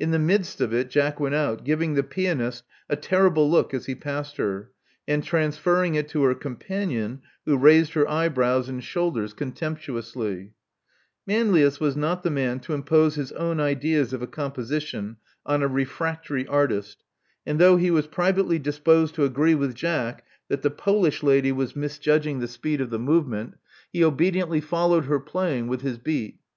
In 0.00 0.10
the 0.10 0.18
midst 0.18 0.60
of 0.60 0.74
it 0.74 0.90
Jack 0.90 1.20
went 1.20 1.36
out, 1.36 1.62
giving 1.64 1.94
the 1.94 2.02
pianist 2.02 2.64
a 2.88 2.96
terrible 2.96 3.48
look 3.48 3.72
as 3.72 3.86
he 3.86 3.94
passed 3.94 4.36
her, 4.36 4.72
and 5.06 5.22
transferring 5.22 5.94
it 5.94 6.08
to 6.08 6.24
her 6.24 6.34
companion, 6.34 7.22
who 7.46 7.56
raised 7.56 7.92
her 7.92 8.10
eyebrows 8.10 8.68
and 8.68 8.82
shoulders 8.82 9.32
contemptuously, 9.32 10.54
Manlius 11.24 11.78
was 11.78 11.96
not 11.96 12.24
the 12.24 12.32
man 12.32 12.58
to 12.62 12.74
impose 12.74 13.14
his 13.14 13.30
own 13.30 13.60
ideas 13.60 14.12
of 14.12 14.22
a 14.22 14.26
composition 14.26 15.18
on 15.46 15.62
a 15.62 15.68
refractory 15.68 16.48
artist; 16.48 17.04
and 17.46 17.60
though 17.60 17.76
he 17.76 17.92
was 17.92 18.08
privately 18.08 18.58
disposed 18.58 19.14
to 19.14 19.24
agree 19.24 19.54
with 19.54 19.76
Jack 19.76 20.24
that 20.48 20.62
the 20.62 20.70
Polish 20.72 21.22
lady 21.22 21.52
was 21.52 21.76
misjudging 21.76 22.40
the 22.40 22.48
speed 22.48 22.80
of 22.80 22.90
the 22.90 22.98
move 22.98 23.26
Love 23.28 23.32
Among 23.32 23.32
the 23.32 23.38
Artists 23.38 23.92
177 23.92 24.04
ment, 24.04 24.04
he 24.04 24.04
obediently 24.42 24.60
followed 24.60 25.04
her 25.04 25.20
playing 25.20 25.68
with 25.68 25.82
his 25.82 25.98
beat. 25.98 26.40